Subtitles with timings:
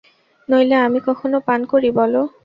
[0.49, 2.21] নইলে, আমি কখনো পান করি বলো?